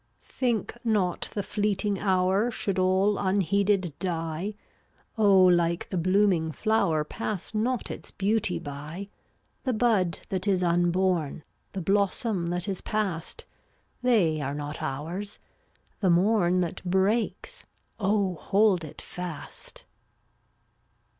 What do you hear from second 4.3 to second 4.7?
CD